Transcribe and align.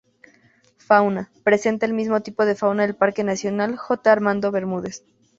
Fauna: 0.77 1.29
presenta 1.43 1.85
el 1.85 1.93
mismo 1.93 2.21
tipo 2.21 2.43
de 2.47 2.55
fauna 2.55 2.87
del 2.87 2.95
Parque 2.95 3.23
Nacional 3.23 3.75
J. 3.77 4.11
Armando 4.11 4.49
Bermúdez. 4.49 5.05